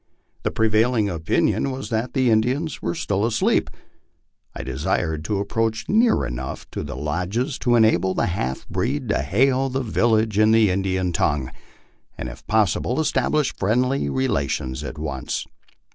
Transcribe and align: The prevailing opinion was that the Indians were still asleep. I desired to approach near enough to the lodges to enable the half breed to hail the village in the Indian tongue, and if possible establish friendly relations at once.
The 0.41 0.49
prevailing 0.49 1.09
opinion 1.09 1.69
was 1.69 1.91
that 1.91 2.13
the 2.15 2.31
Indians 2.31 2.81
were 2.81 2.95
still 2.95 3.23
asleep. 3.23 3.69
I 4.55 4.63
desired 4.63 5.23
to 5.25 5.37
approach 5.37 5.87
near 5.87 6.25
enough 6.25 6.67
to 6.71 6.81
the 6.81 6.95
lodges 6.95 7.59
to 7.59 7.75
enable 7.75 8.15
the 8.15 8.25
half 8.25 8.67
breed 8.67 9.09
to 9.09 9.21
hail 9.21 9.69
the 9.69 9.83
village 9.83 10.39
in 10.39 10.49
the 10.53 10.71
Indian 10.71 11.13
tongue, 11.13 11.51
and 12.17 12.29
if 12.29 12.47
possible 12.47 12.99
establish 12.99 13.53
friendly 13.55 14.09
relations 14.09 14.83
at 14.83 14.97
once. 14.97 15.45